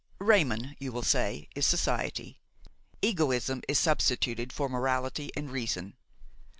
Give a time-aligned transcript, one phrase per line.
[0.17, 2.39] Raymon, you will say, is society;
[3.03, 5.95] egoism is substituted for morality and reason.